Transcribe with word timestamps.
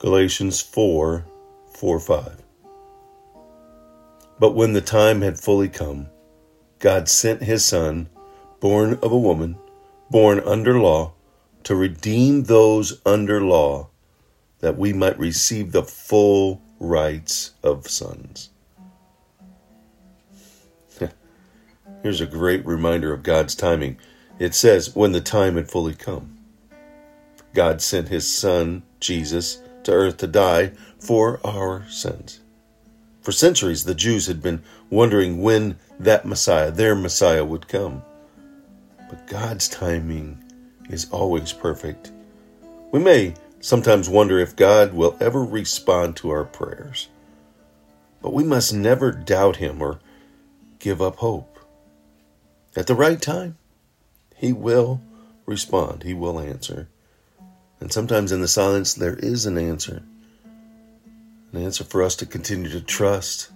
Galatians 0.00 0.62
4 0.62 1.26
4 1.74 2.00
5. 2.00 2.42
But 4.38 4.54
when 4.54 4.72
the 4.72 4.80
time 4.80 5.20
had 5.20 5.38
fully 5.38 5.68
come, 5.68 6.06
God 6.78 7.06
sent 7.06 7.42
his 7.42 7.66
Son, 7.66 8.08
born 8.60 8.94
of 9.02 9.12
a 9.12 9.18
woman, 9.18 9.58
born 10.10 10.40
under 10.40 10.80
law, 10.80 11.12
to 11.64 11.74
redeem 11.74 12.44
those 12.44 13.02
under 13.04 13.42
law, 13.42 13.88
that 14.60 14.78
we 14.78 14.94
might 14.94 15.18
receive 15.18 15.72
the 15.72 15.84
full 15.84 16.62
rights 16.78 17.50
of 17.62 17.86
sons. 17.86 18.48
Here's 22.02 22.22
a 22.22 22.26
great 22.26 22.64
reminder 22.64 23.12
of 23.12 23.22
God's 23.22 23.54
timing. 23.54 23.98
It 24.38 24.54
says, 24.54 24.96
when 24.96 25.12
the 25.12 25.20
time 25.20 25.56
had 25.56 25.70
fully 25.70 25.94
come, 25.94 26.38
God 27.52 27.82
sent 27.82 28.08
his 28.08 28.26
Son, 28.26 28.82
Jesus, 28.98 29.60
to 29.84 29.92
earth 29.92 30.18
to 30.18 30.26
die 30.26 30.72
for 30.98 31.40
our 31.44 31.86
sins. 31.88 32.40
For 33.22 33.32
centuries, 33.32 33.84
the 33.84 33.94
Jews 33.94 34.26
had 34.26 34.42
been 34.42 34.62
wondering 34.88 35.42
when 35.42 35.78
that 35.98 36.24
Messiah, 36.24 36.70
their 36.70 36.94
Messiah, 36.94 37.44
would 37.44 37.68
come. 37.68 38.02
But 39.08 39.26
God's 39.26 39.68
timing 39.68 40.42
is 40.88 41.10
always 41.10 41.52
perfect. 41.52 42.10
We 42.90 43.00
may 43.00 43.34
sometimes 43.60 44.08
wonder 44.08 44.38
if 44.38 44.56
God 44.56 44.94
will 44.94 45.16
ever 45.20 45.44
respond 45.44 46.16
to 46.16 46.30
our 46.30 46.44
prayers, 46.44 47.08
but 48.22 48.32
we 48.32 48.42
must 48.42 48.72
never 48.72 49.12
doubt 49.12 49.56
Him 49.56 49.82
or 49.82 50.00
give 50.78 51.02
up 51.02 51.16
hope. 51.16 51.58
At 52.74 52.86
the 52.86 52.94
right 52.94 53.20
time, 53.20 53.58
He 54.36 54.52
will 54.52 55.02
respond, 55.44 56.04
He 56.04 56.14
will 56.14 56.40
answer. 56.40 56.88
And 57.80 57.92
sometimes 57.92 58.30
in 58.30 58.40
the 58.40 58.48
silence, 58.48 58.94
there 58.94 59.16
is 59.16 59.46
an 59.46 59.58
answer. 59.58 60.02
An 61.52 61.62
answer 61.64 61.84
for 61.84 62.02
us 62.02 62.14
to 62.16 62.26
continue 62.26 62.68
to 62.70 62.80
trust. 62.80 63.50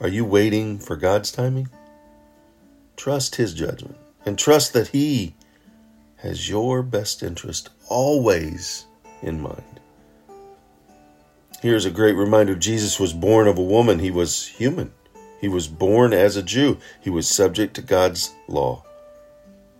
Are 0.00 0.08
you 0.08 0.24
waiting 0.24 0.78
for 0.78 0.96
God's 0.96 1.32
timing? 1.32 1.68
Trust 2.96 3.36
His 3.36 3.54
judgment 3.54 3.96
and 4.26 4.38
trust 4.38 4.72
that 4.72 4.88
He 4.88 5.34
has 6.16 6.48
your 6.48 6.82
best 6.82 7.22
interest 7.22 7.70
always 7.88 8.86
in 9.22 9.40
mind. 9.40 9.80
Here's 11.62 11.86
a 11.86 11.90
great 11.90 12.16
reminder 12.16 12.54
Jesus 12.54 13.00
was 13.00 13.12
born 13.12 13.46
of 13.48 13.56
a 13.56 13.62
woman, 13.62 13.98
He 13.98 14.10
was 14.10 14.46
human. 14.46 14.92
He 15.40 15.48
was 15.48 15.68
born 15.68 16.12
as 16.12 16.36
a 16.36 16.42
Jew, 16.42 16.78
He 17.00 17.10
was 17.10 17.28
subject 17.28 17.74
to 17.74 17.82
God's 17.82 18.34
law, 18.48 18.82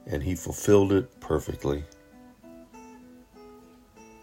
and 0.06 0.22
He 0.22 0.34
fulfilled 0.34 0.92
it 0.92 1.20
perfectly. 1.20 1.84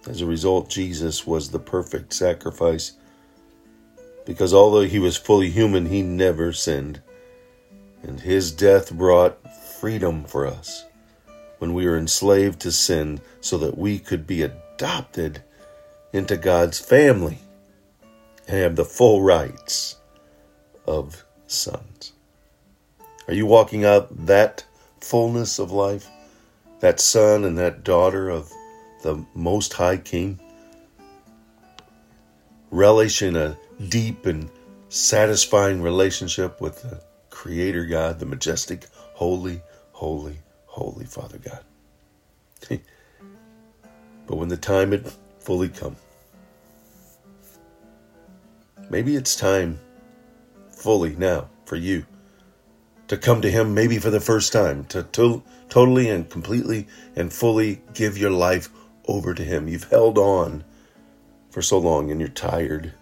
As 0.08 0.22
a 0.22 0.26
result, 0.26 0.70
Jesus 0.70 1.28
was 1.28 1.50
the 1.50 1.60
perfect 1.60 2.14
sacrifice 2.14 2.94
because 4.26 4.54
although 4.54 4.82
he 4.82 5.00
was 5.00 5.18
fully 5.18 5.50
human, 5.50 5.88
he 5.88 6.02
never 6.02 6.54
sinned. 6.54 7.02
And 8.04 8.20
his 8.20 8.52
death 8.52 8.92
brought 8.92 9.38
freedom 9.80 10.24
for 10.24 10.48
us 10.48 10.86
when 11.60 11.74
we 11.74 11.86
were 11.86 11.98
enslaved 11.98 12.60
to 12.62 12.72
sin 12.72 13.22
so 13.42 13.58
that 13.60 13.78
we 13.78 14.00
could 14.00 14.26
be 14.26 14.42
adopted 14.42 15.44
into 16.12 16.36
God's 16.36 16.80
family 16.80 17.40
and 18.48 18.58
have 18.58 18.76
the 18.76 18.86
full 18.86 19.22
rights 19.22 19.98
of 20.88 21.24
sons. 21.46 22.14
Are 23.28 23.34
you 23.34 23.46
walking 23.46 23.86
out 23.86 24.26
that 24.26 24.66
fullness 25.02 25.60
of 25.60 25.72
life? 25.72 26.10
That 26.80 27.00
son 27.00 27.44
and 27.44 27.58
that 27.58 27.84
daughter 27.84 28.30
of 28.30 28.52
the 29.04 29.26
Most 29.34 29.74
High 29.74 29.98
King? 29.98 30.40
Relish 32.72 33.22
in 33.22 33.36
a 33.36 33.58
deep 33.90 34.26
and 34.26 34.50
satisfying 34.90 35.82
relationship 35.82 36.62
with 36.62 36.82
the 36.82 37.02
Creator 37.30 37.86
God, 37.86 38.20
the 38.20 38.26
majestic, 38.26 38.88
holy, 38.94 39.62
holy, 39.92 40.40
holy 40.66 41.06
Father 41.06 41.38
God. 41.38 41.64
but 44.28 44.36
when 44.36 44.50
the 44.50 44.58
time 44.58 44.92
had 44.92 45.12
fully 45.40 45.70
come, 45.70 45.96
maybe 48.90 49.16
it's 49.16 49.36
time 49.36 49.80
fully 50.72 51.16
now 51.16 51.50
for 51.66 51.76
you 51.76 52.06
to 53.12 53.18
come 53.18 53.42
to 53.42 53.52
Him, 53.52 53.74
maybe 53.74 54.00
for 54.00 54.10
the 54.10 54.22
first 54.22 54.54
time, 54.54 54.86
to, 54.86 55.04
to 55.04 55.44
totally 55.68 56.10
and 56.10 56.30
completely 56.30 56.88
and 57.14 57.34
fully 57.34 57.82
give 57.94 58.18
your 58.18 58.32
life 58.32 58.70
over 59.06 59.34
to 59.34 59.44
Him. 59.44 59.68
You've 59.68 59.90
held 59.90 60.18
on 60.18 60.64
for 61.50 61.62
so 61.62 61.78
long 61.78 62.10
and 62.10 62.22
you're 62.22 62.30
tired. 62.30 62.94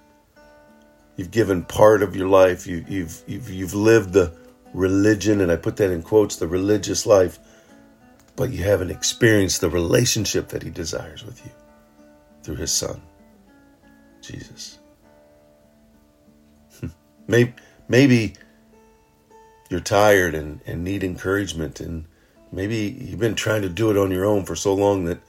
You've 1.15 1.29
given 1.29 1.61
part 1.61 2.01
of 2.01 2.15
your 2.15 2.27
life. 2.27 2.65
You, 2.65 2.83
you've, 2.89 3.21
you've, 3.27 3.51
you've 3.51 3.75
lived 3.75 4.13
the 4.13 4.33
religion, 4.73 5.41
and 5.41 5.51
I 5.51 5.57
put 5.57 5.77
that 5.77 5.91
in 5.91 6.01
quotes, 6.01 6.37
the 6.37 6.47
religious 6.47 7.05
life, 7.05 7.37
but 8.35 8.49
you 8.49 8.63
haven't 8.63 8.89
experienced 8.89 9.61
the 9.61 9.69
relationship 9.69 10.47
that 10.47 10.63
He 10.63 10.71
desires 10.71 11.23
with 11.23 11.45
you 11.45 11.51
through 12.41 12.55
His 12.55 12.71
Son, 12.71 12.99
Jesus. 14.21 14.79
maybe, 17.27 17.53
maybe 17.87 18.33
you're 19.69 19.79
tired 19.79 20.33
and, 20.35 20.61
and 20.65 20.83
need 20.83 21.03
encouragement, 21.03 21.79
and 21.79 22.05
maybe 22.51 22.97
you've 22.99 23.19
been 23.19 23.35
trying 23.35 23.61
to 23.61 23.69
do 23.69 23.91
it 23.91 23.97
on 23.97 24.11
your 24.11 24.25
own 24.25 24.43
for 24.43 24.55
so 24.55 24.73
long 24.73 25.05
that 25.05 25.19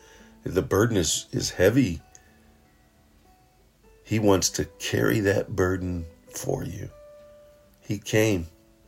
the 0.42 0.62
burden 0.62 0.96
is, 0.96 1.26
is 1.30 1.50
heavy. 1.50 2.00
He 4.02 4.18
wants 4.18 4.48
to 4.50 4.64
carry 4.64 5.20
that 5.20 5.54
burden 5.54 6.06
for 6.34 6.64
you. 6.64 6.90
He 7.80 7.98
came 7.98 8.46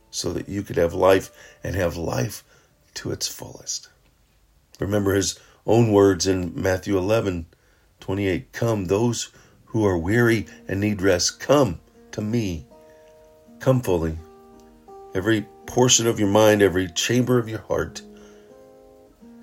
so 0.09 0.33
that 0.33 0.49
you 0.49 0.63
could 0.63 0.77
have 0.77 0.93
life 0.93 1.31
and 1.63 1.75
have 1.75 1.95
life 1.95 2.43
to 2.95 3.11
its 3.11 3.27
fullest. 3.27 3.89
Remember 4.79 5.13
his 5.13 5.39
own 5.65 5.91
words 5.91 6.27
in 6.27 6.51
Matthew 6.59 6.97
11 6.97 7.45
28 7.99 8.51
Come, 8.51 8.85
those 8.85 9.31
who 9.65 9.85
are 9.85 9.97
weary 9.97 10.45
and 10.67 10.81
need 10.81 11.01
rest, 11.01 11.39
come 11.39 11.79
to 12.11 12.21
me. 12.21 12.65
Come 13.59 13.81
fully. 13.81 14.17
Every 15.15 15.45
portion 15.65 16.07
of 16.07 16.19
your 16.19 16.29
mind, 16.29 16.61
every 16.61 16.87
chamber 16.87 17.37
of 17.37 17.47
your 17.47 17.61
heart 17.61 18.01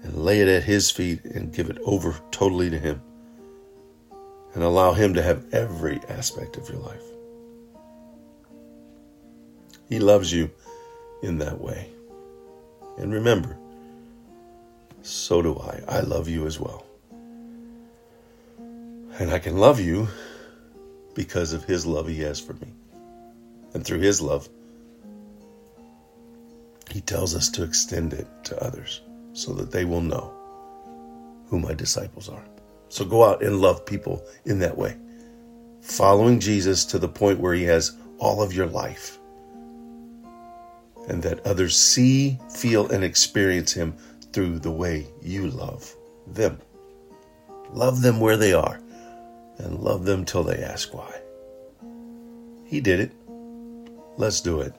and 0.02 0.16
lay 0.16 0.40
it 0.40 0.48
at 0.48 0.64
His 0.64 0.90
feet 0.90 1.24
and 1.24 1.52
give 1.52 1.70
it 1.70 1.78
over 1.84 2.14
totally 2.30 2.70
to 2.70 2.78
Him. 2.78 3.02
And 4.54 4.64
allow 4.64 4.92
Him 4.92 5.14
to 5.14 5.22
have 5.22 5.52
every 5.52 6.00
aspect 6.08 6.56
of 6.56 6.68
your 6.68 6.78
life. 6.78 7.02
He 9.88 9.98
loves 9.98 10.32
you 10.32 10.50
in 11.22 11.38
that 11.38 11.60
way. 11.60 11.90
And 12.98 13.12
remember, 13.12 13.56
so 15.02 15.42
do 15.42 15.58
I. 15.58 15.80
I 15.88 16.00
love 16.00 16.28
you 16.28 16.46
as 16.46 16.58
well. 16.58 16.84
And 18.58 19.30
I 19.30 19.38
can 19.38 19.58
love 19.58 19.80
you 19.80 20.08
because 21.14 21.52
of 21.52 21.64
His 21.64 21.86
love 21.86 22.08
He 22.08 22.20
has 22.20 22.40
for 22.40 22.54
me. 22.54 22.72
And 23.74 23.84
through 23.84 24.00
His 24.00 24.20
love, 24.20 24.48
He 26.90 27.00
tells 27.00 27.34
us 27.34 27.48
to 27.50 27.62
extend 27.62 28.12
it 28.12 28.26
to 28.44 28.62
others 28.62 29.02
so 29.32 29.52
that 29.54 29.70
they 29.70 29.84
will 29.84 30.00
know 30.00 30.34
who 31.48 31.58
my 31.58 31.72
disciples 31.72 32.28
are. 32.28 32.44
So 32.88 33.04
go 33.04 33.24
out 33.24 33.42
and 33.42 33.60
love 33.60 33.86
people 33.86 34.24
in 34.44 34.58
that 34.60 34.76
way, 34.76 34.96
following 35.80 36.40
Jesus 36.40 36.84
to 36.86 36.98
the 36.98 37.08
point 37.08 37.38
where 37.38 37.54
he 37.54 37.62
has 37.64 37.96
all 38.18 38.42
of 38.42 38.52
your 38.52 38.66
life, 38.66 39.18
and 41.08 41.22
that 41.22 41.46
others 41.46 41.76
see, 41.76 42.38
feel, 42.52 42.88
and 42.90 43.04
experience 43.04 43.72
him 43.72 43.96
through 44.32 44.58
the 44.58 44.70
way 44.70 45.06
you 45.22 45.48
love 45.48 45.94
them. 46.26 46.58
Love 47.72 48.02
them 48.02 48.18
where 48.20 48.36
they 48.36 48.52
are, 48.52 48.80
and 49.58 49.78
love 49.78 50.04
them 50.04 50.24
till 50.24 50.42
they 50.42 50.58
ask 50.58 50.92
why. 50.92 51.20
He 52.64 52.80
did 52.80 53.00
it. 53.00 53.12
Let's 54.16 54.40
do 54.40 54.60
it. 54.60 54.74